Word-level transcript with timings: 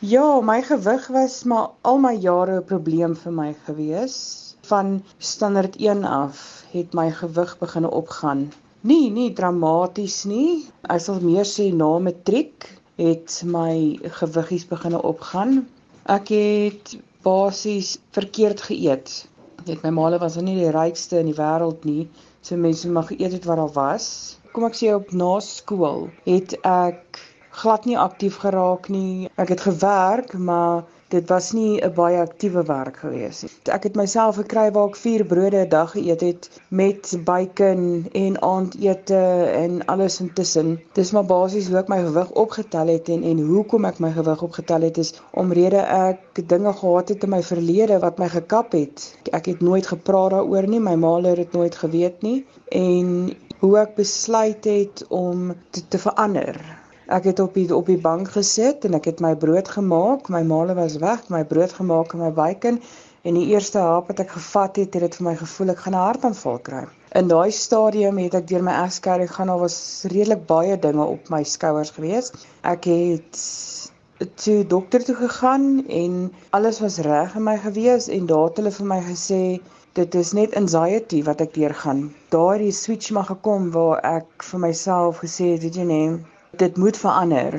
Ja, 0.00 0.40
my 0.40 0.62
gewig 0.64 1.06
was 1.12 1.42
maar 1.44 1.66
al 1.84 1.98
my 2.00 2.14
jare 2.16 2.54
'n 2.58 2.64
probleem 2.64 3.14
vir 3.22 3.32
my 3.32 3.50
gewees. 3.64 4.14
Van 4.68 5.02
standaard 5.18 5.76
1 5.76 6.04
af 6.04 6.64
het 6.72 6.94
my 6.94 7.10
gewig 7.10 7.58
begin 7.58 7.84
opgaan. 7.84 8.52
Nee, 8.80 9.10
nie 9.10 9.32
dramaties 9.32 10.24
nie. 10.24 10.64
Ek 10.88 11.00
sal 11.00 11.20
meer 11.20 11.44
sê 11.44 11.68
na 11.72 11.98
matriek 11.98 12.80
het 12.96 13.42
my 13.44 13.98
gewiggies 14.02 14.64
begin 14.68 14.96
opgaan. 14.96 15.68
Ek 16.06 16.28
het 16.28 16.96
basies 17.22 17.98
verkeerd 18.10 18.60
geëet. 18.60 19.28
Net 19.66 19.82
my 19.82 19.90
maale 19.90 20.18
was 20.18 20.36
nie 20.36 20.56
die 20.62 20.70
rykste 20.70 21.18
in 21.18 21.26
die 21.26 21.40
wêreld 21.42 21.84
nie. 21.84 22.08
So 22.40 22.56
mense 22.56 22.88
mag 22.88 23.12
geëet 23.12 23.32
het 23.32 23.44
wat 23.44 23.56
daar 23.56 23.76
was. 23.76 24.38
Kom 24.52 24.64
ek 24.64 24.80
sê 24.80 24.94
op 24.94 25.12
na 25.12 25.40
skool 25.40 26.08
het 26.24 26.56
ek 26.64 27.20
glad 27.50 27.84
nie 27.84 27.98
aktief 27.98 28.36
geraak 28.44 28.88
nie. 28.88 29.28
Ek 29.36 29.48
het 29.48 29.60
gewerk, 29.60 30.32
maar 30.38 30.84
dit 31.10 31.28
was 31.28 31.52
nie 31.52 31.80
'n 31.82 31.94
baie 31.94 32.18
aktiewe 32.18 32.62
werk 32.66 32.96
gewees 32.96 33.42
nie. 33.42 33.50
Ek 33.76 33.82
het 33.82 33.96
myself 33.96 34.36
gekry 34.36 34.70
waar 34.70 34.88
ek 34.88 34.96
4 34.96 35.24
brode 35.24 35.56
'n 35.64 35.68
dag 35.68 35.90
geëet 35.90 36.20
het 36.20 36.60
met 36.68 37.18
bacon 37.24 38.06
en 38.12 38.42
aandete 38.42 39.22
en 39.62 39.86
alles 39.86 40.20
intussen. 40.20 40.80
Dis 40.92 41.10
maar 41.10 41.24
basies 41.24 41.68
hoe 41.68 41.78
ek 41.78 41.88
my 41.88 41.98
gewig 42.02 42.30
opgetel 42.30 42.86
het 42.86 43.08
en 43.08 43.22
en 43.22 43.38
hoekom 43.38 43.84
ek 43.84 43.98
my 43.98 44.12
gewig 44.12 44.42
opgetel 44.42 44.80
het 44.80 44.98
is 44.98 45.14
omrede 45.30 45.82
ek 45.82 46.48
dinge 46.48 46.72
gehad 46.72 47.08
het 47.08 47.22
in 47.22 47.30
my 47.30 47.42
verlede 47.42 47.98
wat 47.98 48.18
my 48.18 48.28
gekap 48.28 48.72
het. 48.72 49.16
Ek 49.32 49.46
het 49.46 49.60
nooit 49.60 49.86
gepraat 49.86 50.30
daaroor 50.30 50.66
nie, 50.66 50.80
my 50.80 50.94
ma 50.94 51.16
het 51.20 51.36
dit 51.36 51.52
nooit 51.52 51.74
geweet 51.74 52.22
nie 52.22 52.46
en 52.68 53.36
hoe 53.58 53.78
ek 53.78 53.94
besluit 53.94 54.64
het 54.64 55.04
om 55.08 55.54
te, 55.70 55.88
te 55.88 55.98
verander 55.98 56.79
Ek 57.10 57.24
het 57.26 57.40
op 57.42 57.54
die 57.58 57.66
op 57.74 57.88
die 57.90 57.98
bank 57.98 58.28
gesit 58.36 58.84
en 58.86 58.94
ek 58.94 59.08
het 59.10 59.20
my 59.24 59.32
brood 59.44 59.68
gemaak. 59.68 60.28
My 60.30 60.42
maale 60.46 60.76
was 60.78 60.96
weg, 61.02 61.24
my 61.28 61.40
brood 61.44 61.72
gemaak 61.74 62.12
en 62.14 62.22
my 62.22 62.30
bacon 62.36 62.78
en 63.26 63.36
die 63.36 63.48
eerste 63.50 63.80
hap 63.82 64.08
wat 64.08 64.22
ek 64.22 64.30
gevat 64.36 64.78
het, 64.80 64.94
het 64.94 65.02
dit 65.04 65.16
vir 65.18 65.26
my 65.26 65.34
gevoel 65.40 65.72
ek 65.74 65.82
gaan 65.86 65.96
'n 65.96 66.04
hartaanval 66.06 66.60
kry. 66.68 66.84
In 67.18 67.28
daai 67.28 67.50
stadium 67.50 68.22
het 68.22 68.34
ek 68.38 68.46
deur 68.48 68.62
my 68.62 68.76
egskeiding 68.84 69.32
gaan, 69.34 69.50
daar 69.50 69.64
was 69.64 70.06
redelik 70.12 70.46
baie 70.46 70.78
dinge 70.78 71.04
op 71.16 71.28
my 71.34 71.42
skouers 71.42 71.90
gewees. 71.98 72.30
Ek 72.62 72.84
het 72.84 73.42
toe 74.44 74.66
dokter 74.66 75.04
toe 75.04 75.14
gegaan 75.14 75.86
en 75.88 76.32
alles 76.50 76.80
was 76.80 76.98
reg 76.98 77.34
in 77.34 77.42
my 77.42 77.58
gewees 77.58 78.08
en 78.08 78.26
daar 78.26 78.48
het 78.48 78.56
hulle 78.62 78.70
vir 78.78 78.86
my 78.86 79.00
gesê 79.10 79.60
dit 79.98 80.14
is 80.14 80.32
net 80.32 80.54
anxiety 80.54 81.24
wat 81.26 81.40
ek 81.40 81.54
deurgaan. 81.54 82.14
Daardie 82.30 82.72
switch 82.72 83.10
mag 83.10 83.26
gekom 83.26 83.70
waar 83.74 83.98
ek 84.04 84.44
vir 84.50 84.60
myself 84.60 85.24
gesê 85.24 85.54
het, 85.54 85.64
weet 85.66 85.80
jy 85.82 85.86
nee, 85.88 86.18
dit 86.60 86.76
moet 86.76 86.96
verander. 86.96 87.54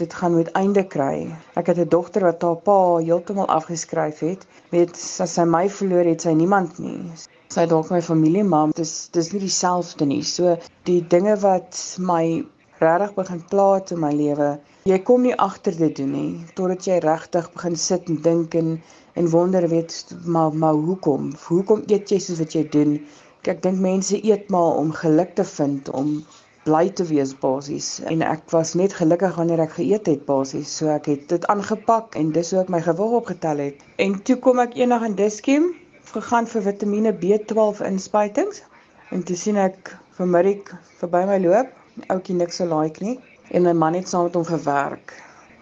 Dit 0.00 0.14
gaan 0.14 0.32
moet 0.32 0.48
einde 0.56 0.82
kry. 0.92 1.16
Ek 1.60 1.66
het 1.66 1.78
'n 1.78 1.88
dogter 1.94 2.22
wat 2.24 2.42
haar 2.42 2.56
pa 2.68 2.78
heeltemal 2.96 3.48
afgeskryf 3.58 4.18
het. 4.24 4.46
Weet 4.70 4.94
as 5.24 5.34
sy 5.34 5.44
my 5.44 5.68
verloor 5.68 6.08
het, 6.08 6.22
sy 6.22 6.32
niemand 6.32 6.78
nie. 6.78 7.00
Sy 7.48 7.66
dalk 7.66 7.90
my 7.90 8.00
familie, 8.02 8.44
maar 8.44 8.72
dis 8.80 9.08
dis 9.12 9.32
nie 9.32 9.40
dieselfde 9.40 10.06
nie. 10.06 10.22
So 10.22 10.56
die 10.88 11.00
dinge 11.16 11.36
wat 11.44 11.96
my 11.98 12.44
regtig 12.80 13.14
begin 13.14 13.44
pla 13.50 13.68
in 13.90 14.00
my 14.00 14.12
lewe, 14.12 14.58
jy 14.84 14.98
kom 14.98 15.22
nie 15.22 15.36
agter 15.36 15.76
dit 15.76 15.96
doen 15.96 16.12
nie 16.12 16.44
totdat 16.54 16.86
jy 16.86 16.98
regtig 17.04 17.52
begin 17.52 17.76
sit 17.76 18.08
en 18.08 18.22
dink 18.22 18.54
en 18.54 18.80
en 19.14 19.30
wonder 19.30 19.68
weet 19.68 20.16
maar 20.24 20.54
maar 20.54 20.74
hoekom? 20.74 21.32
Hoekom 21.48 21.82
eet 21.86 22.10
jy 22.10 22.18
soos 22.18 22.38
wat 22.38 22.54
jy 22.56 22.68
doen? 22.68 23.00
Ek 23.44 23.62
dink 23.62 23.78
mense 23.80 24.16
eet 24.24 24.48
maar 24.48 24.80
om 24.80 24.92
geluk 24.92 25.34
te 25.34 25.44
vind, 25.44 25.88
om 25.90 26.24
bly 26.64 26.90
te 26.90 27.04
wees 27.08 27.32
basies. 27.42 27.88
En 28.10 28.22
ek 28.26 28.50
was 28.52 28.74
net 28.74 28.94
gelukkig 28.98 29.36
wanneer 29.36 29.62
ek 29.64 29.76
geëet 29.78 30.06
het 30.10 30.24
basies. 30.28 30.72
So 30.76 30.92
ek 30.92 31.08
het 31.10 31.28
dit 31.32 31.46
aangepak 31.52 32.18
en 32.20 32.32
dis 32.36 32.52
hoe 32.52 32.60
ek 32.62 32.72
my 32.72 32.82
gewig 32.84 33.16
opgetel 33.20 33.64
het. 33.64 33.84
En 33.96 34.18
toe 34.22 34.36
kom 34.44 34.60
ek 34.62 34.76
eendag 34.76 35.06
in 35.08 35.16
Dischem 35.18 35.70
gegaan 36.12 36.48
vir 36.50 36.66
Vitamiene 36.68 37.14
B12 37.16 37.84
inspuitings. 37.86 38.62
En 39.10 39.24
toe 39.24 39.36
sien 39.36 39.56
ek 39.60 39.94
vir 40.18 40.32
Mirik 40.36 40.72
verby 41.00 41.24
my 41.28 41.38
loop 41.42 41.76
ouetjie 42.08 42.36
niks 42.36 42.60
so 42.60 42.68
like 42.68 43.02
nie. 43.04 43.18
En 43.50 43.66
my 43.66 43.74
man 43.74 43.98
het 43.98 44.08
saam 44.08 44.28
met 44.28 44.34
hom 44.38 44.44
gewerk. 44.44 45.14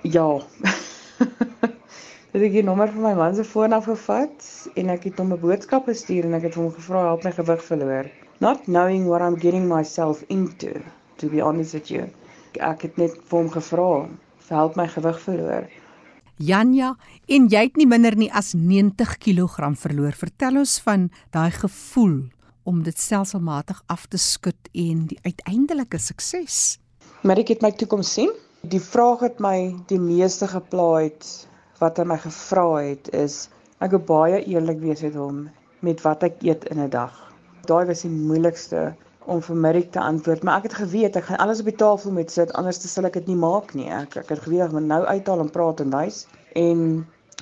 Ja. 0.02 0.28
Het 2.32 2.42
ek 2.44 2.52
die 2.58 2.62
nommer 2.62 2.90
van 2.92 3.06
my 3.06 3.14
man 3.16 3.34
se 3.34 3.44
foon 3.44 3.72
afgevat 3.72 4.48
en 4.76 4.92
ek 4.92 5.08
het 5.08 5.18
hom 5.18 5.32
'n 5.32 5.40
boodskap 5.40 5.88
gestuur 5.88 6.28
en 6.28 6.36
ek 6.36 6.50
het 6.50 6.58
hom 6.60 6.68
gevra 6.74 7.06
help 7.08 7.24
my 7.24 7.32
gewig 7.32 7.64
verloor 7.64 8.10
not 8.40 8.66
knowing 8.66 9.06
what 9.06 9.22
I'm 9.22 9.36
getting 9.36 9.68
myself 9.68 10.22
into 10.28 10.82
to 11.18 11.28
be 11.28 11.40
honest 11.40 11.74
with 11.74 11.90
you. 11.90 12.06
Ek 12.58 12.82
het 12.86 12.96
net 12.98 13.14
vir 13.28 13.38
hom 13.38 13.50
gevra, 13.50 14.08
"Help 14.48 14.76
my 14.76 14.86
gewig 14.88 15.20
verloor." 15.20 15.68
Janja, 16.36 16.94
en 17.28 17.48
jy 17.48 17.62
het 17.62 17.76
nie 17.76 17.86
minder 17.86 18.16
nie 18.16 18.32
as 18.32 18.54
90 18.54 19.18
kg 19.18 19.74
verloor. 19.76 20.12
Vertel 20.12 20.56
ons 20.56 20.78
van 20.78 21.10
daai 21.30 21.50
gevoel 21.50 22.28
om 22.62 22.82
dit 22.82 22.98
stelselmatig 22.98 23.82
af 23.88 24.06
te 24.06 24.18
skud 24.18 24.68
en 24.72 25.06
die 25.06 25.18
uiteindelike 25.24 25.98
sukses. 25.98 26.78
Maar 27.22 27.38
ek 27.38 27.48
het 27.48 27.62
my 27.62 27.72
toekoms 27.72 28.12
sien. 28.12 28.30
Die 28.62 28.80
vraag 28.80 29.20
wat 29.20 29.40
my 29.40 29.74
die 29.88 29.98
meeste 29.98 30.46
gepla 30.46 31.02
het 31.02 31.48
wat 31.80 31.98
hy 31.98 32.04
my 32.04 32.18
gevra 32.18 32.82
het 32.82 33.08
is 33.14 33.48
ek 33.80 33.90
wil 33.90 34.04
baie 34.06 34.44
eerlik 34.44 34.80
wees 34.82 35.02
met 35.02 35.14
hom 35.14 35.48
met 35.80 36.02
wat 36.02 36.22
ek 36.22 36.42
eet 36.42 36.64
in 36.70 36.80
'n 36.82 36.90
dag 36.90 37.28
daai 37.70 37.84
was 37.90 38.04
die 38.06 38.12
moeilikste 38.12 38.88
om 39.28 39.42
vir 39.44 39.58
Mirik 39.64 39.90
te 39.92 40.00
antwoord, 40.00 40.42
maar 40.42 40.62
ek 40.62 40.70
het 40.70 40.78
geweet 40.80 41.16
ek 41.20 41.26
gaan 41.28 41.40
alles 41.44 41.60
op 41.60 41.68
die 41.68 41.76
tafel 41.82 42.14
moet 42.16 42.32
sit, 42.32 42.52
anders 42.56 42.80
sal 42.92 43.08
ek 43.08 43.18
dit 43.20 43.28
nie 43.28 43.36
maak 43.36 43.74
nie. 43.76 43.88
Ek 43.92 44.16
ek 44.22 44.32
het 44.32 44.42
geweet 44.46 44.68
ek 44.68 44.76
moet 44.76 44.88
nou 44.88 45.02
uithaal 45.04 45.44
en 45.44 45.50
praat 45.52 45.82
en 45.84 45.92
wys 45.92 46.22
en 46.56 46.80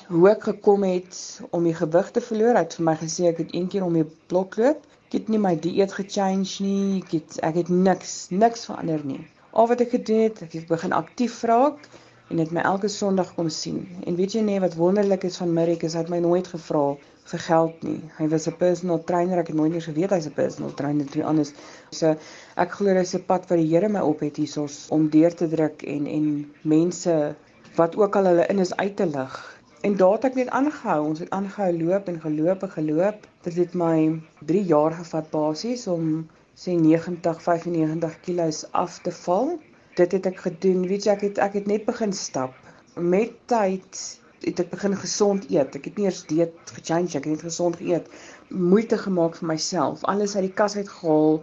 hoe 0.08 0.26
ek 0.30 0.48
gekom 0.48 0.84
het 0.86 1.20
om 1.56 1.66
die 1.66 1.74
gewig 1.74 2.10
te 2.14 2.22
verloor. 2.28 2.58
Hy 2.58 2.64
het 2.66 2.76
vir 2.78 2.86
my 2.88 2.96
gesê 3.02 3.30
ek 3.30 3.40
het 3.44 3.54
een 3.54 3.70
keer 3.70 3.86
om 3.86 3.94
die 3.96 4.06
blok 4.30 4.58
loop. 4.60 4.82
Ek 5.06 5.18
het 5.20 5.30
nie 5.30 5.40
my 5.42 5.54
dieet 5.62 5.94
gechange 5.94 6.66
nie. 6.66 7.02
Ek 7.04 7.14
het 7.18 7.38
ek 7.46 7.62
het 7.62 7.70
niks 7.70 8.16
niks 8.34 8.66
verander 8.70 9.06
nie. 9.06 9.22
Al 9.56 9.70
wat 9.70 9.82
ek 9.86 9.94
gedoen 9.96 10.26
het, 10.26 10.42
ek 10.46 10.58
het 10.58 10.68
begin 10.70 10.94
aktief 10.94 11.38
raak 11.48 11.86
en 12.30 12.42
het 12.42 12.50
my 12.54 12.64
elke 12.66 12.90
Sondag 12.90 13.30
kom 13.38 13.48
sien. 13.54 13.84
En 14.06 14.18
weet 14.18 14.34
jy 14.34 14.42
nee 14.42 14.62
wat 14.62 14.74
wonderlik 14.78 15.24
is 15.28 15.38
van 15.38 15.54
Mirik 15.54 15.86
is 15.86 15.94
hy 15.94 16.02
het 16.02 16.10
my 16.12 16.18
nooit 16.22 16.50
gevra 16.50 16.96
vir 17.30 17.42
geld 17.42 17.82
nie. 17.82 18.00
Hy 18.18 18.28
was 18.32 18.46
'n 18.48 18.56
personal 18.58 19.02
trainer. 19.04 19.38
Ek 19.38 19.48
het 19.48 19.56
nooit 19.56 19.74
eers 19.74 19.88
geweet 19.90 20.10
hy's 20.10 20.26
'n 20.26 20.34
personal 20.34 20.74
trainer 20.74 21.06
toe 21.06 21.24
anders. 21.24 21.52
So 21.90 22.14
ek 22.56 22.70
glo 22.78 22.94
dis 22.94 23.14
'n 23.14 23.24
pad 23.26 23.48
wat 23.48 23.58
die 23.58 23.68
Here 23.72 23.88
my 23.88 24.00
op 24.00 24.20
het 24.20 24.36
hiersos 24.36 24.86
om 24.90 25.08
deur 25.10 25.34
te 25.34 25.48
druk 25.48 25.82
en 25.82 26.06
en 26.06 26.52
mense 26.62 27.34
wat 27.76 27.96
ook 27.96 28.16
al 28.16 28.24
hulle 28.24 28.46
in 28.46 28.58
is 28.58 28.76
uit 28.76 28.96
te 28.96 29.06
lig. 29.06 29.34
En 29.82 29.96
daar 29.96 30.12
het 30.12 30.24
ek 30.24 30.34
net 30.34 30.48
aangehou. 30.48 31.06
Ons 31.06 31.18
het 31.18 31.30
aangehou 31.30 31.72
loop 31.82 32.08
en 32.08 32.20
geloop 32.20 32.62
en 32.62 32.70
geloop. 32.70 33.26
Dit 33.42 33.56
het 33.56 33.74
my 33.74 34.22
3 34.44 34.64
jaar 34.64 34.92
gevat 34.92 35.30
basies 35.30 35.86
om 35.86 36.28
sê 36.56 36.72
90 36.80 37.42
95 37.42 38.20
kg 38.20 38.64
af 38.70 38.98
te 39.02 39.12
val. 39.12 39.58
Dit 39.94 40.12
het 40.12 40.26
ek 40.26 40.38
gedoen. 40.46 40.86
Weet 40.86 41.04
jy, 41.04 41.12
ek 41.12 41.20
het 41.20 41.38
ek 41.38 41.52
het 41.52 41.66
net 41.66 41.84
begin 41.84 42.12
stap. 42.12 42.54
Met 42.94 43.32
tyd 43.46 44.20
het 44.46 44.60
ek 44.62 44.68
begin 44.70 44.94
gesond 45.02 45.46
eet. 45.50 45.74
Ek 45.78 45.88
het 45.88 45.96
nie 45.98 46.06
eers 46.06 46.22
dieet 46.30 46.72
gechange, 46.76 47.10
ek 47.18 47.24
het 47.26 47.32
net 47.34 47.44
gesond 47.48 47.78
geëet. 47.80 48.06
Moeite 48.54 48.98
gemaak 49.02 49.38
vir 49.40 49.48
myself. 49.50 50.04
Alles 50.12 50.36
uit 50.36 50.46
die 50.46 50.56
kas 50.60 50.76
uitgehaal 50.78 51.40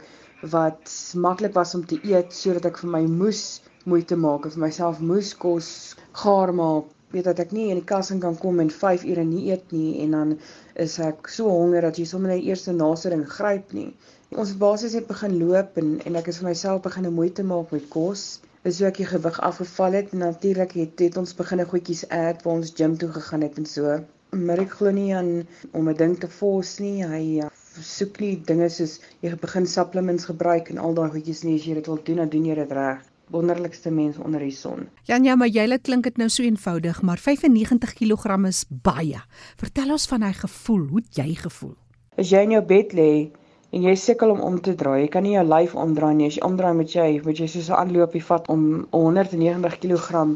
wat 0.53 0.94
maklik 1.25 1.53
was 1.58 1.75
om 1.75 1.84
te 1.88 2.00
eet 2.08 2.31
sodat 2.36 2.69
ek 2.72 2.80
vir 2.84 2.91
my 2.96 3.02
moes 3.08 3.44
moeite 3.91 4.16
maak 4.19 4.47
of 4.47 4.56
vir 4.56 4.64
myself 4.66 5.02
moes 5.03 5.34
kos 5.44 5.69
gaar 6.24 6.53
maak. 6.56 6.88
Weet 7.14 7.28
dat 7.30 7.44
ek 7.44 7.52
nie 7.56 7.68
in 7.69 7.81
die 7.81 7.90
kas 7.91 8.09
in 8.16 8.24
kan 8.24 8.40
kom 8.40 8.64
en 8.64 8.72
5 8.72 9.03
ure 9.12 9.28
nie 9.28 9.44
eet 9.52 9.75
nie 9.75 10.00
en 10.06 10.16
dan 10.18 10.34
is 10.85 10.96
ek 11.03 11.28
so 11.31 11.52
honger 11.52 11.85
dat 11.85 12.00
jy 12.00 12.08
sommer 12.09 12.34
net 12.34 12.47
eers 12.47 12.68
'n 12.72 12.80
nasering 12.80 13.28
gryp 13.35 13.75
nie. 13.80 13.91
Ons 14.31 14.56
basies 14.64 14.96
het 14.97 15.12
begin 15.12 15.38
loop 15.44 15.78
en 15.78 16.00
en 16.08 16.16
ek 16.16 16.31
het 16.31 16.40
vir 16.40 16.50
myself 16.50 16.81
begin 16.88 17.14
moeite 17.20 17.44
maak 17.44 17.75
met 17.75 17.90
kos 17.97 18.25
is 18.63 18.79
hoe 18.79 18.88
ek 18.88 19.00
die 19.01 19.07
gewig 19.07 19.40
afgeval 19.44 19.97
het. 20.00 20.13
Natuurlik 20.16 20.75
het 20.79 20.97
dit 20.97 21.18
ons 21.19 21.35
begine 21.35 21.66
goedjies 21.68 22.06
eet 22.09 22.44
waar 22.44 22.59
ons 22.59 22.72
gym 22.75 22.96
toe 22.97 23.09
gegaan 23.12 23.43
het 23.43 23.58
en 23.59 23.67
so. 23.67 23.97
Maar 24.34 24.64
ek 24.64 24.78
glo 24.79 24.91
nie 24.91 25.11
aan 25.16 25.47
om 25.72 25.90
'n 25.90 25.97
ding 25.97 26.16
te 26.20 26.28
force 26.28 26.82
nie. 26.82 27.03
Hy 27.03 27.22
ja, 27.40 27.49
soek 27.82 28.20
nie 28.20 28.35
dinge 28.46 28.70
soos 28.70 28.99
jy 29.22 29.35
begin 29.35 29.67
supplements 29.67 30.26
gebruik 30.26 30.70
en 30.70 30.78
al 30.78 30.93
daai 30.93 31.09
goedjies 31.09 31.43
nie 31.43 31.55
as 31.59 31.66
jy 31.66 31.73
dit 31.73 31.87
wil 31.87 31.99
doen, 32.03 32.16
dan 32.16 32.29
doen 32.29 32.46
jy 32.46 32.55
dit 32.55 32.72
reg. 32.72 33.03
Wonderlikste 33.32 33.91
mens 33.91 34.17
onder 34.17 34.40
die 34.40 34.52
son. 34.52 34.90
Janja, 35.03 35.35
maar 35.35 35.47
jy 35.47 35.78
klink 35.82 36.03
dit 36.03 36.17
nou 36.17 36.29
so 36.29 36.43
eenvoudig, 36.43 37.02
maar 37.02 37.17
95 37.17 37.93
kg 37.93 38.47
is 38.47 38.66
baie. 38.70 39.22
Vertel 39.58 39.91
ons 39.91 40.08
van 40.08 40.22
hy 40.22 40.34
gevoel. 40.34 40.87
Hoe 40.87 41.02
het 41.02 41.16
jy 41.16 41.35
gevoel? 41.35 41.76
As 42.17 42.29
jy 42.29 42.43
in 42.43 42.52
jou 42.52 42.61
bed 42.61 42.93
lê 42.93 43.32
en 43.73 43.85
jy 43.87 43.93
sukkel 43.97 44.34
om 44.35 44.41
om 44.49 44.59
te 44.61 44.75
draai. 44.79 44.99
Jy 45.03 45.11
kan 45.16 45.25
nie 45.25 45.34
jou 45.35 45.46
lyf 45.47 45.73
omdraai 45.85 46.14
nie. 46.17 46.28
As 46.29 46.37
jy 46.37 46.43
omdraai 46.46 46.73
met 46.78 46.93
jy, 46.97 47.08
moet 47.25 47.40
jy 47.41 47.47
soos 47.47 47.70
'n 47.70 47.79
aanloopie 47.79 48.25
vat 48.28 48.49
om 48.53 48.87
190 48.91 49.79
kg 49.85 50.28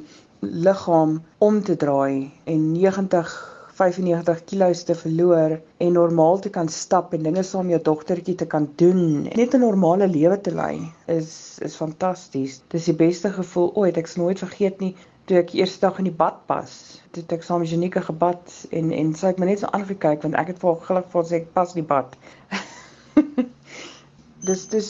liggaam 0.42 1.22
om 1.50 1.62
te 1.63 1.75
draai 1.75 2.31
en 2.45 2.72
90 2.74 3.36
95 3.78 4.44
kg 4.50 4.84
te 4.89 4.95
verloor 4.95 5.60
en 5.86 5.92
normaal 5.94 6.39
te 6.39 6.50
kan 6.50 6.69
stap 6.69 7.13
en 7.13 7.28
dinge 7.28 7.44
saam 7.44 7.69
jou 7.69 7.80
dogtertjie 7.89 8.36
te 8.36 8.48
kan 8.54 8.66
doen. 8.81 9.30
Net 9.42 9.54
'n 9.54 9.60
normale 9.60 10.07
lewe 10.07 10.42
te 10.42 10.51
lei 10.51 10.92
is 11.06 11.60
is 11.62 11.75
fantasties. 11.75 12.62
Dis 12.74 12.86
die 12.86 12.98
beste 13.06 13.30
gevoel 13.30 13.72
ooit. 13.75 13.98
Ek 13.98 14.07
sal 14.07 14.24
nooit 14.24 14.39
vergeet 14.39 14.80
nie 14.80 14.95
toe 15.28 15.38
ek 15.38 15.54
eerste 15.54 15.80
dag 15.80 15.98
in 16.00 16.07
die 16.10 16.18
bad 16.24 16.45
pas. 16.48 17.01
Toe 17.12 17.24
ek 17.36 17.44
saam 17.44 17.60
met 17.60 17.69
Janike 17.69 18.01
gebad 18.01 18.54
en 18.72 18.92
en 18.92 19.13
sy 19.13 19.28
het 19.28 19.39
my 19.39 19.45
net 19.45 19.60
so 19.60 19.68
aangekyk 19.68 20.24
want 20.24 20.36
ek 20.36 20.48
het 20.48 20.60
vir 20.60 20.69
haar 20.74 20.86
gelukkig 20.89 21.12
vir 21.12 21.38
ek 21.42 21.54
pas 21.54 21.74
die 21.74 21.84
bad. 21.84 22.18
dis 24.48 24.64
dis 24.74 24.90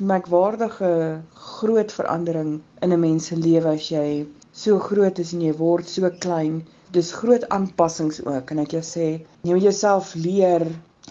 merkwaardige 0.00 0.90
groot 1.34 1.92
verandering 1.92 2.60
in 2.82 2.92
'n 2.92 3.00
mens 3.00 3.26
se 3.30 3.36
lewe 3.36 3.72
as 3.74 3.88
jy 3.90 4.26
so 4.52 4.78
groot 4.78 5.18
is 5.18 5.32
en 5.34 5.42
jy 5.46 5.54
word 5.58 5.88
so 5.88 6.10
klein. 6.24 6.62
Dis 6.96 7.12
groot 7.20 7.44
aanpassings 7.54 8.20
ook 8.24 8.50
en 8.50 8.62
ek 8.64 8.74
jou 8.76 8.84
sê 8.90 9.06
jy 9.42 9.52
moet 9.52 9.66
jouself 9.66 10.14
leer 10.14 10.64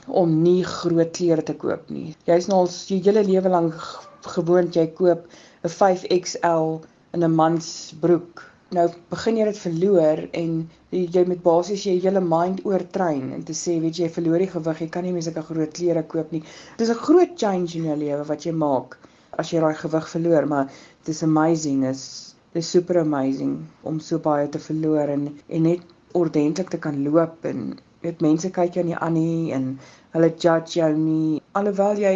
om 0.07 0.33
nie 0.43 0.63
groot 0.63 1.11
klere 1.17 1.43
te 1.43 1.55
koop 1.63 1.89
nie. 1.93 2.15
Jy's 2.29 2.47
nou 2.47 2.63
al 2.63 2.71
jou 2.71 2.99
hele 3.07 3.23
lewe 3.27 3.49
lank 3.49 3.75
gewoond 4.35 4.75
jy 4.75 4.87
koop 4.99 5.27
'n 5.63 5.73
5XL 5.79 6.67
in 7.13 7.23
'n 7.23 7.35
mans 7.35 7.93
broek. 8.01 8.43
Nou 8.75 8.89
begin 9.11 9.37
jy 9.39 9.45
dit 9.47 9.59
verloor 9.63 10.21
en 10.35 10.55
jy 10.91 11.21
met 11.29 11.43
basies 11.43 11.85
jy 11.87 11.93
hele 12.03 12.19
mind 12.19 12.65
oortrein 12.67 13.29
en 13.37 13.43
te 13.47 13.53
sê 13.55 13.77
weet 13.79 13.99
jy 14.01 14.09
verloor 14.11 14.43
die 14.43 14.49
gewig, 14.51 14.81
jy 14.83 14.87
kan 14.91 15.05
nie 15.07 15.13
meer 15.15 15.23
sulke 15.23 15.43
groot 15.49 15.71
klere 15.77 16.03
koop 16.13 16.33
nie. 16.35 16.41
Dit 16.75 16.87
is 16.87 16.91
'n 16.95 17.03
groot 17.05 17.37
change 17.39 17.77
in 17.79 17.87
jou 17.87 17.95
lewe 17.95 18.25
wat 18.27 18.43
jy 18.43 18.51
maak 18.51 18.97
as 19.39 19.53
jy 19.53 19.61
daai 19.63 19.75
gewig 19.83 20.09
verloor, 20.15 20.47
maar 20.47 20.65
dit 21.05 21.15
is 21.15 21.23
amazing 21.23 21.85
is 21.85 22.03
dit 22.53 22.63
is 22.63 22.69
super 22.69 22.99
amazing 22.99 23.55
om 23.83 23.99
so 23.99 24.19
baie 24.19 24.49
te 24.49 24.59
verloor 24.59 25.09
en 25.15 25.27
en 25.47 25.63
net 25.63 25.81
ordentlik 26.13 26.69
te 26.69 26.77
kan 26.77 27.03
loop 27.03 27.45
en 27.45 27.77
weet 28.01 28.21
mense 28.21 28.49
kyk 28.51 28.73
jou 28.73 28.85
nie 28.85 28.95
aan 28.95 29.13
nie 29.13 29.53
en 29.57 29.79
hulle 30.15 30.29
judge 30.45 30.79
jou 30.79 30.91
nie 30.97 31.41
alhoewel 31.59 31.99
jy 32.03 32.15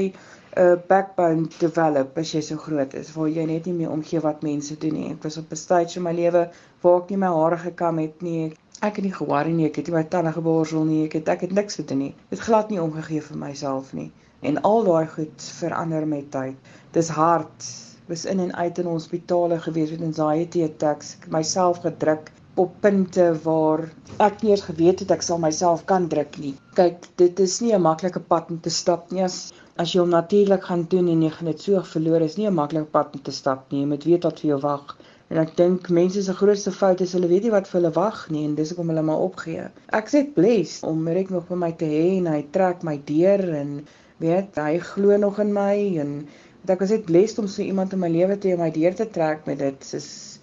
'n 0.51 0.61
uh, 0.61 0.77
backbone 0.87 1.47
develop 1.59 2.17
as 2.21 2.31
jy 2.35 2.39
so 2.45 2.57
groot 2.61 2.93
is 3.01 3.11
waar 3.15 3.29
jy 3.33 3.43
net 3.49 3.67
nie 3.69 3.75
meer 3.75 3.91
omgee 3.91 4.19
wat 4.23 4.41
mense 4.47 4.75
doen 4.81 4.97
nie. 4.97 5.11
Ek 5.13 5.23
was 5.27 5.37
op 5.41 5.51
'n 5.51 5.59
stage 5.61 5.99
in 5.99 6.03
my 6.07 6.11
lewe 6.17 6.41
waar 6.81 6.97
ek 7.01 7.13
nie 7.13 7.19
my 7.21 7.29
hare 7.35 7.59
gekam 7.61 8.01
het 8.03 8.21
nie. 8.21 8.49
Ek 8.81 8.95
het 8.99 9.05
nie 9.05 9.13
geworry 9.19 9.53
nie, 9.55 9.67
ek 9.69 9.79
het 9.79 9.87
nie 9.87 9.95
my 9.95 10.03
tande 10.15 10.33
geborsel 10.39 10.83
nie, 10.83 11.05
ek 11.05 11.13
het 11.19 11.29
ek 11.35 11.45
het 11.47 11.55
niks 11.59 11.79
gedoen 11.79 12.03
nie. 12.03 12.13
Het 12.33 12.43
glad 12.49 12.69
nie 12.69 12.81
omgegee 12.81 13.21
vir 13.29 13.37
myself 13.37 13.93
nie. 13.93 14.11
En 14.41 14.61
al 14.61 14.83
daai 14.83 15.07
goed 15.07 15.47
verander 15.61 16.07
met 16.07 16.31
tyd. 16.31 16.75
Dis 16.91 17.09
hard. 17.09 17.71
Was 18.07 18.25
in 18.25 18.39
en 18.39 18.55
uit 18.55 18.77
in 18.77 18.85
hospitale 18.85 19.59
gewees 19.59 19.91
met 19.91 20.01
anxiety 20.01 20.63
attacks, 20.63 21.17
myself 21.29 21.79
gedruk 21.85 22.31
op 22.55 22.73
punte 22.83 23.25
waar 23.43 23.85
ek 24.17 24.41
nie 24.41 24.51
eens 24.51 24.65
geweet 24.67 24.99
het 25.03 25.11
ek 25.15 25.23
sal 25.23 25.39
myself 25.39 25.85
kan 25.91 26.07
druk 26.11 26.37
nie. 26.43 26.53
Kyk, 26.75 27.07
dit 27.21 27.39
is 27.39 27.59
nie 27.63 27.73
'n 27.73 27.81
maklike 27.81 28.19
pad 28.19 28.49
om 28.51 28.59
te 28.59 28.69
stap 28.69 29.11
nie 29.11 29.23
as 29.23 29.37
as 29.77 29.93
jy 29.93 30.01
hom 30.01 30.09
natuurlik 30.09 30.63
gaan 30.63 30.83
doen 30.89 31.07
en 31.07 31.21
jy 31.21 31.29
gaan 31.29 31.51
dit 31.51 31.61
so 31.61 31.81
verloor 31.93 32.21
is 32.21 32.37
nie 32.37 32.47
'n 32.47 32.53
maklike 32.53 32.91
pad 32.91 33.15
om 33.15 33.21
te 33.21 33.31
stap 33.31 33.71
nie. 33.71 33.81
Jy 33.81 33.87
moet 33.87 34.03
weet 34.03 34.23
wat 34.23 34.39
vir 34.39 34.49
jou 34.49 34.59
wag. 34.59 34.97
En 35.29 35.37
ek 35.37 35.55
dink 35.55 35.89
mense 35.89 36.23
se 36.23 36.33
grootste 36.33 36.71
fout 36.71 37.01
is 37.01 37.13
hulle 37.13 37.27
weet 37.27 37.43
nie 37.43 37.51
wat 37.51 37.67
vir 37.67 37.79
hulle 37.79 37.93
wag 37.95 38.29
nie 38.29 38.43
en 38.45 38.55
dis 38.55 38.69
hoekom 38.69 38.89
hulle 38.91 39.01
maar 39.01 39.23
opgee. 39.29 39.69
Ek 39.99 40.09
sê 40.11 40.25
bless 40.33 40.83
om 40.83 41.07
Rick 41.07 41.29
nog 41.29 41.47
by 41.47 41.55
my 41.55 41.71
te 41.71 41.85
hê 41.85 42.17
en 42.17 42.27
hy 42.33 42.41
trek 42.51 42.83
my 42.83 42.97
deur 43.05 43.43
en 43.61 43.85
weet 44.19 44.59
hy 44.59 44.77
glo 44.79 45.17
nog 45.17 45.39
in 45.39 45.53
my 45.53 45.75
en 46.03 46.27
ek 46.67 46.83
was 46.83 46.91
net 46.91 47.05
blessed 47.05 47.39
om 47.39 47.47
so 47.47 47.63
iemand 47.63 47.93
in 47.93 47.99
my 47.99 48.09
lewe 48.09 48.37
te 48.37 48.49
hê 48.49 48.53
om 48.53 48.61
my 48.65 48.69
deur 48.75 48.93
te 48.93 49.07
trek 49.09 49.47
met 49.47 49.59
dit. 49.59 49.87
Dis 49.91 50.40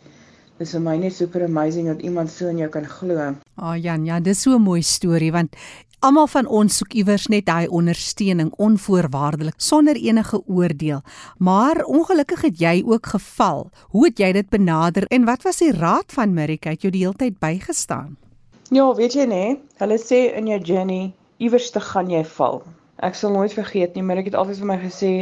dis 0.59 0.73
vir 0.75 0.81
my 0.81 0.97
net 0.97 1.15
super 1.15 1.45
amazing 1.45 1.87
dat 1.87 2.03
iemand 2.03 2.31
so 2.31 2.49
in 2.49 2.59
jou 2.59 2.69
kan 2.69 2.87
glo. 2.87 3.19
Ah 3.57 3.71
oh 3.71 3.77
Jan, 3.77 4.05
ja, 4.07 4.21
dis 4.21 4.43
so 4.43 4.57
'n 4.57 4.63
mooi 4.63 4.83
storie 4.83 5.33
want 5.33 5.57
Almal 5.99 6.29
van 6.31 6.47
ons 6.47 6.77
soek 6.79 6.93
iewers 6.95 7.25
net 7.27 7.49
daai 7.49 7.67
ondersteuning 7.75 8.53
onvoorwaardelik 8.63 9.57
sonder 9.57 9.97
enige 9.99 10.39
oordeel. 10.47 11.01
Maar 11.39 11.83
ongelukkig 11.85 12.45
het 12.47 12.61
jy 12.61 12.83
ook 12.87 13.07
geval. 13.07 13.71
Hoe 13.91 14.05
het 14.07 14.19
jy 14.23 14.33
dit 14.33 14.49
benader 14.49 15.09
en 15.11 15.25
wat 15.25 15.43
was 15.43 15.59
die 15.59 15.73
raad 15.75 16.15
van 16.15 16.35
Marika 16.35 16.71
het 16.71 16.87
jou 16.87 16.93
die 16.95 17.03
hele 17.03 17.19
tyd 17.19 17.41
bygestaan? 17.43 18.15
Ja, 18.71 18.95
weet 18.95 19.17
jy 19.19 19.27
nê, 19.27 19.57
hulle 19.83 19.99
sê 19.99 20.21
in 20.39 20.47
jou 20.47 20.61
journey 20.61 21.11
iewers 21.43 21.71
te 21.75 21.83
gaan 21.83 22.11
jy 22.15 22.23
val. 22.37 22.63
Ek 23.03 23.19
sal 23.19 23.35
nooit 23.35 23.53
vergeet 23.59 23.99
nie, 23.99 24.07
maar 24.07 24.23
ek 24.23 24.31
het 24.31 24.39
altyd 24.39 24.63
vir 24.63 24.71
my 24.71 24.79
gesê, 24.79 25.13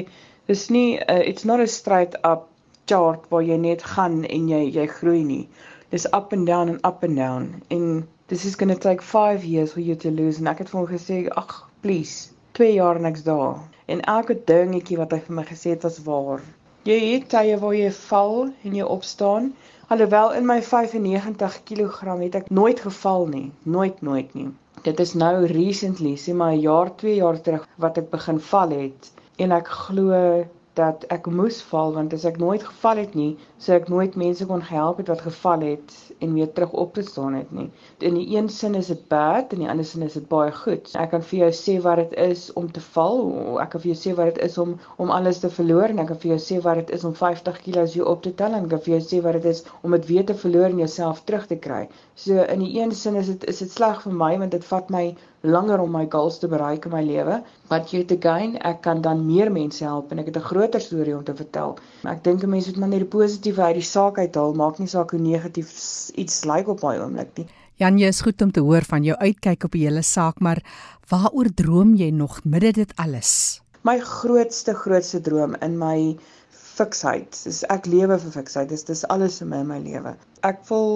dis 0.46 0.68
nie 0.68 0.98
uh, 1.00 1.22
it's 1.24 1.48
not 1.48 1.60
a 1.60 1.66
straight 1.66 2.20
up 2.20 2.50
chart 2.86 3.24
waar 3.30 3.42
jy 3.42 3.56
net 3.56 3.82
gaan 3.94 4.24
en 4.24 4.48
jy 4.48 4.62
jy 4.78 4.86
groei 4.98 5.22
nie. 5.24 5.48
Dis 5.90 6.06
up 6.12 6.32
and 6.32 6.46
down 6.46 6.68
and 6.68 6.86
up 6.86 7.02
and 7.02 7.16
down. 7.16 7.62
En 7.70 8.08
this 8.26 8.44
is 8.44 8.56
going 8.56 8.72
to 8.74 8.78
take 8.78 9.02
5 9.02 9.44
years 9.44 9.72
for 9.72 9.80
you 9.80 9.96
to 9.96 10.10
lose. 10.10 10.40
En 10.40 10.46
ek 10.52 10.64
het 10.64 10.70
vir 10.72 10.80
hom 10.80 10.88
gesê 10.90 11.18
ag 11.42 11.56
please 11.80 12.30
2 12.58 12.72
jaar 12.72 13.00
niks 13.00 13.22
daar. 13.22 13.58
En 13.86 14.00
elke 14.00 14.34
dingetjie 14.50 14.98
wat 14.98 15.12
hy 15.14 15.20
vir 15.28 15.36
my 15.38 15.44
gesê 15.46 15.74
het 15.74 15.86
was 15.86 15.98
waar. 16.06 16.42
Jy 16.86 16.98
het 17.12 17.28
tye 17.34 17.58
waar 17.62 17.74
jy 17.74 17.90
val 18.08 18.36
en 18.48 18.74
jy 18.78 18.86
opstaan. 18.96 19.52
Alhoewel 19.94 20.32
in 20.38 20.46
my 20.46 20.60
95 20.62 21.60
kg 21.68 22.16
het 22.22 22.38
ek 22.42 22.50
nooit 22.50 22.80
geval 22.80 23.26
nie. 23.30 23.48
Nooit 23.62 24.02
nooit 24.02 24.34
nie. 24.34 24.48
Dit 24.86 25.00
is 25.02 25.14
nou 25.14 25.46
recently 25.50 26.14
sê 26.14 26.34
maar 26.34 26.54
'n 26.54 26.62
jaar 26.62 26.90
2 27.02 27.14
jaar 27.14 27.40
terug 27.40 27.68
wat 27.76 27.98
ek 27.98 28.10
begin 28.10 28.40
val 28.50 28.70
het. 28.70 29.10
En 29.38 29.52
ek 29.52 29.68
glo 29.68 30.44
dat 30.76 31.04
ek 31.14 31.26
moes 31.32 31.58
val 31.70 31.94
want 31.96 32.12
as 32.12 32.24
ek 32.28 32.36
nooit 32.40 32.62
geval 32.64 33.00
het 33.00 33.14
nie, 33.16 33.30
sou 33.64 33.76
ek 33.78 33.88
nooit 33.88 34.16
mense 34.20 34.46
kon 34.48 34.60
help 34.68 34.98
het 35.00 35.08
wat 35.12 35.22
geval 35.24 35.64
het 35.64 35.94
en 36.24 36.34
weer 36.36 36.50
terug 36.52 36.74
op 36.82 36.94
te 36.94 37.04
staan 37.06 37.34
het 37.38 37.52
nie. 37.56 37.68
In 38.04 38.18
die 38.18 38.26
een 38.36 38.48
sin 38.52 38.76
is 38.76 38.90
dit 38.92 39.06
bad 39.08 39.54
in 39.56 39.64
die 39.64 39.70
ander 39.72 39.88
sin 39.88 40.04
is 40.04 40.18
dit 40.18 40.26
baie 40.28 40.52
goed. 40.52 40.90
Ek 41.00 41.10
kan 41.14 41.24
vir 41.30 41.38
jou 41.44 41.50
sê 41.60 41.76
wat 41.86 42.02
dit 42.02 42.16
is 42.26 42.46
om 42.60 42.68
te 42.72 42.82
val. 42.92 43.22
Ek 43.62 43.72
kan 43.72 43.84
vir 43.84 43.92
jou 43.94 43.98
sê 44.02 44.14
wat 44.18 44.34
dit 44.34 44.42
is 44.48 44.58
om 44.60 44.74
om 45.02 45.12
alles 45.18 45.40
te 45.44 45.50
verloor 45.58 45.94
en 45.94 46.02
ek 46.04 46.10
kan 46.12 46.20
vir 46.24 46.34
jou 46.34 46.40
sê 46.48 46.60
wat 46.66 46.82
dit 46.82 46.92
is 46.98 47.06
om 47.08 47.16
50 47.22 47.62
kg 47.64 47.86
weer 47.94 48.10
op 48.12 48.24
te 48.26 48.34
tel 48.42 48.58
en 48.58 48.68
ek 48.68 48.74
kan 48.74 48.84
vir 48.88 48.96
jou 48.96 49.02
sê 49.08 49.22
wat 49.24 49.40
dit 49.40 49.48
is 49.54 49.64
om 49.82 49.96
dit 49.96 50.10
weer 50.12 50.28
te 50.28 50.36
verloor 50.44 50.68
en 50.68 50.84
jouself 50.84 51.24
terug 51.24 51.48
te 51.48 51.60
kry. 51.68 51.86
So 52.14 52.44
in 52.44 52.64
die 52.64 52.74
een 52.80 52.92
sin 52.92 53.16
is 53.16 53.32
dit 53.32 53.48
is 53.48 53.64
dit 53.64 53.72
sleg 53.72 54.04
vir 54.04 54.20
my 54.24 54.34
want 54.44 54.52
dit 54.52 54.68
vat 54.74 54.92
my 54.92 55.06
langer 55.40 55.80
om 55.80 55.90
my 55.92 56.06
goals 56.10 56.38
te 56.38 56.48
bereik 56.48 56.84
in 56.84 56.92
my 56.92 57.02
lewe. 57.02 57.42
But 57.68 57.90
yet 57.90 58.12
again, 58.12 58.56
ek 58.62 58.80
kan 58.82 59.02
dan 59.02 59.26
meer 59.26 59.52
mense 59.52 59.84
help 59.84 60.10
en 60.10 60.18
ek 60.18 60.26
het 60.26 60.36
'n 60.36 60.48
groter 60.48 60.80
storie 60.80 61.16
om 61.16 61.24
te 61.24 61.34
vertel. 61.34 61.78
Ek 62.04 62.24
dink 62.24 62.42
'n 62.42 62.50
mens 62.50 62.66
moet 62.66 62.76
maar 62.76 62.88
net 62.88 63.04
die 63.04 63.18
positiewe 63.18 63.62
uit 63.62 63.74
die 63.74 63.82
saak 63.82 64.18
uithaal, 64.18 64.54
maak 64.54 64.78
nie 64.78 64.88
saak 64.88 65.10
hoe 65.10 65.20
negatief 65.20 65.70
iets 66.14 66.44
lyk 66.44 66.56
like 66.56 66.70
op 66.70 66.82
my 66.82 66.98
oomblik 66.98 67.36
nie. 67.36 67.46
Janie, 67.76 68.06
is 68.06 68.20
goed 68.20 68.42
om 68.42 68.52
te 68.52 68.60
hoor 68.60 68.82
van 68.82 69.04
jou 69.04 69.16
uitkyk 69.18 69.64
op 69.64 69.72
die 69.72 69.84
hele 69.84 70.02
saak, 70.02 70.40
maar 70.40 70.62
waaroor 71.08 71.50
droom 71.54 71.94
jy 71.94 72.10
nog 72.10 72.40
midde 72.44 72.72
dit 72.72 72.92
alles? 72.96 73.60
My 73.84 73.98
grootste 74.00 74.74
grootste 74.74 75.20
droom 75.20 75.54
in 75.60 75.76
my 75.78 76.16
fiksheid. 76.76 77.38
Dis 77.44 77.62
ek 77.72 77.88
lewe 77.90 78.18
vir 78.22 78.32
fiksheid. 78.34 78.68
Dis 78.72 78.84
dis 78.88 79.04
alles 79.14 79.38
vir 79.42 79.50
my 79.52 79.62
in 79.64 79.70
my 79.70 79.78
lewe. 79.84 80.12
Ek 80.50 80.60
wil 80.70 80.90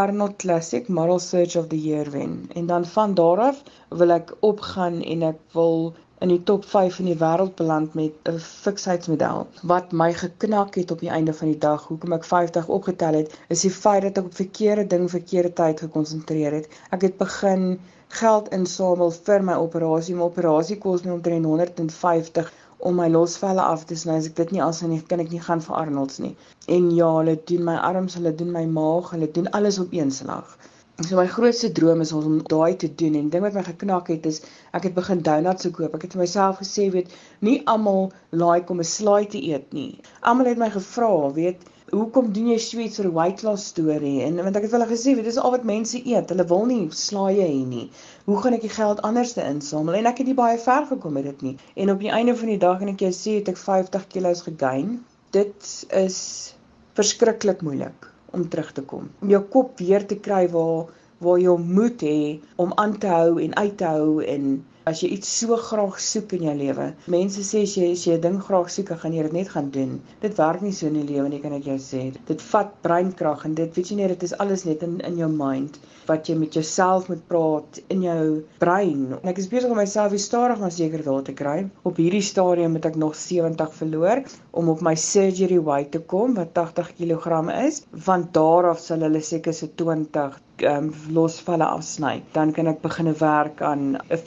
Arnold 0.00 0.38
Classic 0.42 0.88
Model 0.88 1.20
Search 1.26 1.56
of 1.60 1.68
the 1.72 1.80
Year 1.88 2.10
wen 2.14 2.38
en 2.54 2.66
dan 2.72 2.88
van 2.96 3.14
daar 3.20 3.44
af 3.50 3.62
wil 4.02 4.16
ek 4.16 4.32
opgaan 4.50 5.02
en 5.14 5.30
ek 5.34 5.40
wil 5.58 5.92
in 6.24 6.30
die 6.32 6.42
top 6.48 6.64
5 6.64 7.00
in 7.02 7.10
die 7.10 7.18
wêreld 7.20 7.52
beland 7.58 7.96
met 7.98 8.28
'n 8.30 8.38
fiksheidsmodel 8.44 9.42
wat 9.72 9.92
my 10.02 10.08
geknak 10.20 10.78
het 10.80 10.94
op 10.94 11.02
die 11.04 11.12
einde 11.18 11.34
van 11.40 11.52
die 11.52 11.58
dag. 11.64 11.84
Hoekom 11.90 12.16
ek 12.16 12.24
50 12.24 12.70
opgetel 12.78 13.18
het, 13.20 13.36
is 13.48 13.66
die 13.66 13.74
feit 13.74 14.02
dat 14.02 14.18
ek 14.18 14.30
op 14.30 14.40
verkeerde 14.40 14.86
ding 14.94 15.10
verkeerde 15.10 15.52
tyd 15.60 15.84
gekonsentreer 15.84 16.52
het. 16.60 16.68
Ek 16.90 17.02
het 17.02 17.18
begin 17.20 17.78
geld 18.20 18.48
insamel 18.48 19.10
vir 19.28 19.42
my 19.42 19.54
operasie. 19.60 20.14
My 20.14 20.22
operasie 20.30 20.78
kos 20.78 21.04
my 21.04 21.12
omtrent 21.18 21.44
150 21.44 22.52
om 22.78 22.94
my 23.00 23.08
losvelle 23.08 23.62
af 23.62 23.84
te 23.88 23.96
sny 23.96 24.16
as 24.20 24.28
ek 24.30 24.36
dit 24.40 24.54
nie 24.54 24.62
alsin 24.62 24.90
nie 24.92 25.02
kan 25.10 25.22
ek 25.24 25.30
nie 25.32 25.42
gaan 25.48 25.62
vir 25.64 25.76
Arnold's 25.80 26.18
nie. 26.22 26.34
En 26.76 26.90
ja, 26.94 27.10
hulle 27.18 27.36
doen 27.50 27.64
my 27.68 27.76
arms, 27.90 28.16
hulle 28.18 28.32
doen 28.36 28.52
my 28.52 28.64
maag, 28.78 29.12
hulle 29.14 29.28
doen 29.38 29.50
alles 29.58 29.78
op 29.82 29.94
een 29.96 30.10
slag. 30.12 30.56
So 31.04 31.16
my 31.16 31.26
grootste 31.28 31.72
droom 31.76 32.00
is 32.00 32.12
om 32.16 32.38
daai 32.48 32.76
te 32.80 32.88
doen 33.00 33.16
en 33.18 33.28
ding 33.32 33.42
wat 33.44 33.56
my 33.56 33.62
geknak 33.66 34.06
het 34.08 34.26
is 34.30 34.42
ek 34.72 34.88
het 34.88 34.94
begin 34.96 35.20
donuts 35.24 35.68
koop. 35.78 35.94
Ek 35.96 36.06
het 36.06 36.16
vir 36.16 36.22
myself 36.24 36.60
gesê 36.62 36.86
weet 36.94 37.12
nie 37.44 37.58
almal 37.72 38.12
like 38.32 38.72
om 38.72 38.80
'n 38.80 38.92
slaai 38.92 39.26
te 39.28 39.42
eet 39.52 39.72
nie. 39.76 40.00
Almal 40.20 40.52
het 40.52 40.62
my 40.62 40.70
gevra, 40.70 41.32
weet 41.36 41.68
hoekom 41.92 42.32
doen 42.34 42.48
jy 42.50 42.58
sweets 42.58 42.98
vir 42.98 43.06
'n 43.06 43.14
weight 43.14 43.42
loss 43.46 43.66
storie? 43.72 44.22
En 44.26 44.36
want 44.42 44.56
ek 44.56 44.66
het 44.66 44.72
hulle 44.74 44.88
gesê, 44.90 45.14
dit 45.14 45.26
is 45.26 45.38
al 45.38 45.50
wat 45.54 45.64
mense 45.64 46.00
eet. 46.02 46.28
Hulle 46.28 46.46
wil 46.52 46.64
nie 46.66 46.88
slaaie 46.90 47.46
hê 47.46 47.62
nie. 47.66 47.90
Hoe 48.24 48.40
gaan 48.42 48.54
ek 48.54 48.66
die 48.66 48.74
geld 48.76 49.02
anders 49.02 49.32
te 49.32 49.44
insamel? 49.44 49.94
En 49.94 50.06
ek 50.06 50.18
het 50.18 50.26
nie 50.26 50.34
baie 50.34 50.58
ver 50.58 50.86
gekom 50.86 51.12
met 51.12 51.24
dit 51.24 51.42
nie. 51.42 51.56
En 51.76 51.90
op 51.90 52.00
die 52.00 52.10
einde 52.10 52.36
van 52.36 52.48
die 52.48 52.58
dag 52.58 52.80
en 52.80 52.88
ek 52.88 53.00
jou 53.00 53.12
sê 53.12 53.38
het 53.38 53.48
ek 53.48 53.56
50 53.56 54.06
kg 54.08 54.34
gegain. 54.48 55.04
Dit 55.30 55.86
is 55.90 56.54
verskriklik 56.94 57.62
moeilik 57.62 58.10
om 58.32 58.48
terug 58.48 58.72
te 58.72 58.82
kom. 58.82 59.10
Om 59.20 59.30
jou 59.30 59.42
kop 59.42 59.78
weer 59.78 60.06
te 60.06 60.16
kry 60.16 60.48
waar 60.48 60.86
waar 61.18 61.38
jy 61.40 61.56
moet 61.56 62.02
hê 62.02 62.40
om 62.60 62.72
aan 62.76 62.98
te 62.98 63.08
hou 63.08 63.38
en 63.40 63.54
uit 63.56 63.76
te 63.78 63.84
hou 63.84 64.22
en 64.24 64.64
as 64.86 65.00
jy 65.02 65.08
iets 65.16 65.30
so 65.40 65.56
graag 65.58 65.96
soek 65.98 66.36
in 66.36 66.44
jou 66.46 66.52
lewe. 66.54 66.84
Mense 67.10 67.42
sê 67.46 67.64
as 67.66 67.72
jy 67.74 67.88
as 67.94 68.04
jy 68.06 68.12
'n 68.16 68.22
ding 68.26 68.36
graag 68.48 68.68
soek, 68.70 68.92
gaan 69.02 69.16
jy 69.16 69.24
dit 69.26 69.32
net 69.36 69.48
gaan 69.54 69.70
doen. 69.76 69.96
Dit 70.22 70.38
werk 70.38 70.62
nie 70.62 70.70
so 70.72 70.86
in 70.86 71.00
die 71.00 71.08
lewe 71.08 71.28
nie, 71.28 71.40
kan 71.42 71.56
ek 71.56 71.66
jou 71.66 71.78
sê. 71.86 72.02
Dit 72.28 72.44
vat 72.52 72.70
breinkrag 72.86 73.44
en 73.48 73.54
dit 73.54 73.74
weet 73.74 73.90
jy 73.90 73.96
nie, 73.96 74.06
dit 74.14 74.22
is 74.22 74.36
alles 74.44 74.64
net 74.64 74.86
in 74.86 75.00
in 75.00 75.18
jou 75.18 75.28
mind 75.28 75.80
wat 76.06 76.28
jy 76.30 76.36
met 76.38 76.54
jouself 76.54 77.08
moet 77.10 77.26
praat 77.26 77.80
in 77.90 78.02
jou 78.06 78.44
brein. 78.62 79.18
En 79.18 79.28
ek 79.32 79.38
is 79.42 79.50
besig 79.50 79.70
om 79.70 79.76
myself 79.76 80.12
weer 80.14 80.22
stadig 80.22 80.62
maar 80.62 80.70
seker 80.70 81.02
daar 81.02 81.22
te 81.26 81.34
kry. 81.34 81.58
Op 81.82 81.98
hierdie 81.98 82.22
stadium 82.22 82.76
moet 82.76 82.86
ek 82.86 82.96
nog 82.96 83.18
70 83.18 83.74
verloor 83.74 84.22
om 84.52 84.70
op 84.70 84.80
my 84.86 84.94
surgery 84.94 85.58
weight 85.58 85.90
te 85.96 85.98
kom 85.98 86.38
wat 86.38 86.54
80 86.54 86.94
kg 87.00 87.50
is. 87.66 87.82
Van 88.06 88.28
daar 88.32 88.70
af 88.70 88.78
sal 88.78 89.02
hulle 89.02 89.20
seker 89.20 89.52
so 89.52 89.66
20 89.66 90.38
um, 90.70 90.92
losvalle 91.12 91.66
afsny. 91.66 92.22
Dan 92.32 92.52
kan 92.56 92.70
ek 92.70 92.80
begin 92.84 93.12
werk 93.18 93.62
aan 93.62 93.96
'n 93.96 94.18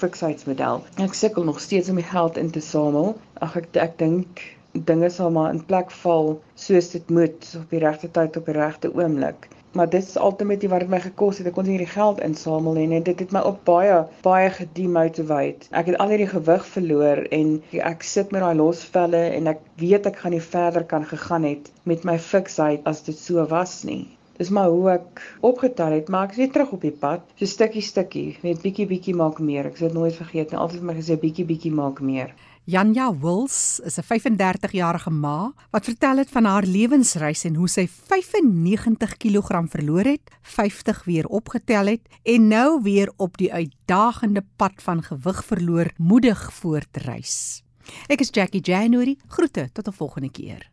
fiksheidsmodel. 0.49 1.05
Ek 1.05 1.13
sukkel 1.13 1.43
nog 1.43 1.59
steeds 1.59 1.89
om 1.89 1.95
die 1.95 2.05
geld 2.05 2.37
in 2.37 2.49
te 2.51 2.61
samel. 2.61 3.17
Ag 3.39 3.55
ek 3.57 3.77
ek 3.77 3.97
dink 3.99 4.41
dinge 4.73 5.09
sal 5.09 5.31
maar 5.31 5.53
in 5.53 5.63
plek 5.65 5.91
val 5.91 6.39
soos 6.55 6.91
dit 6.91 7.09
moet 7.09 7.55
op 7.57 7.69
die 7.69 7.79
regte 7.79 8.09
tyd 8.11 8.37
op 8.37 8.45
die 8.45 8.57
regte 8.57 8.93
oomblik. 8.93 9.47
Maar 9.73 9.89
dit 9.89 10.01
is 10.01 10.17
altyd 10.17 10.65
wat 10.69 10.79
dit 10.79 10.89
my 10.89 10.99
gekos 10.99 11.37
het. 11.37 11.47
Ek 11.47 11.53
kon 11.53 11.65
nie 11.65 11.77
hierdie 11.77 11.93
geld 11.93 12.21
insamel 12.25 12.73
nie 12.73 12.87
en 12.97 13.03
dit 13.03 13.19
het 13.19 13.31
my 13.31 13.41
op 13.45 13.61
baie 13.65 14.05
baie 14.25 14.49
gedemotiveer. 14.49 15.69
Ek 15.69 15.91
het 15.91 15.97
al 15.97 16.09
hierdie 16.09 16.31
gewig 16.33 16.65
verloor 16.65 17.25
en 17.29 17.61
ek 17.71 18.03
sit 18.03 18.31
met 18.31 18.41
daai 18.41 18.57
losvelle 18.57 19.27
en 19.37 19.53
ek 19.53 19.61
weet 19.77 20.09
ek 20.09 20.23
gaan 20.23 20.33
nie 20.33 20.41
verder 20.41 20.85
kan 20.85 21.05
gegaan 21.05 21.45
het 21.45 21.69
met 21.83 22.05
my 22.05 22.17
fiksheid 22.17 22.81
as 22.89 23.05
dit 23.05 23.17
so 23.17 23.45
was 23.45 23.83
nie. 23.83 24.07
Dis 24.39 24.49
maar 24.55 24.69
hoe 24.71 24.85
ek 24.93 25.19
opgetel 25.43 25.97
het, 25.97 26.07
maar 26.07 26.29
ek 26.29 26.37
is 26.37 26.37
weer 26.39 26.51
terug 26.55 26.69
op 26.77 26.83
die 26.85 26.95
pad. 26.95 27.25
So 27.35 27.49
stukkie 27.49 27.83
stukkie, 27.83 28.37
net 28.45 28.61
bietjie 28.63 28.85
bietjie 28.87 29.15
maak 29.19 29.41
meer. 29.43 29.67
Ek 29.67 29.75
sal 29.75 29.91
dit 29.91 29.97
nooit 29.97 30.15
vergeet 30.15 30.53
nie. 30.53 30.59
Altyd 30.63 30.85
my 30.87 30.95
gesê 30.95 31.17
bietjie 31.19 31.43
bietjie 31.49 31.73
maak 31.75 31.99
meer. 31.99 32.31
Janja 32.69 33.09
Wils 33.19 33.81
is 33.83 33.97
'n 33.99 34.07
35-jarige 34.07 35.11
ma 35.11 35.51
wat 35.71 35.85
vertel 35.85 36.17
het 36.23 36.29
van 36.29 36.45
haar 36.45 36.63
lewensreis 36.63 37.43
en 37.43 37.55
hoe 37.55 37.67
sy 37.67 37.87
95 37.87 39.17
kg 39.17 39.65
verloor 39.67 40.05
het, 40.05 40.31
50 40.41 41.03
weer 41.03 41.25
opgetel 41.25 41.85
het 41.85 42.01
en 42.23 42.47
nou 42.47 42.81
weer 42.81 43.11
op 43.17 43.37
die 43.37 43.53
uitdagende 43.53 44.45
pad 44.55 44.73
van 44.77 45.03
gewig 45.03 45.45
verloor 45.45 45.91
moedig 45.97 46.53
voortreis. 46.53 47.63
Ek 48.07 48.21
is 48.21 48.29
Jackie 48.31 48.61
January. 48.61 49.17
Groete 49.27 49.69
tot 49.73 49.87
'n 49.87 49.91
volgende 49.91 50.31
keer. 50.31 50.71